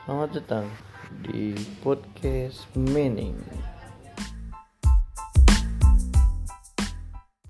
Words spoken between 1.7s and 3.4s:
podcast Meaning.